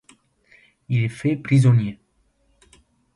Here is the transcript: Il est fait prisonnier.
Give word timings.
Il 0.89 1.03
est 1.03 1.09
fait 1.09 1.35
prisonnier. 1.35 1.99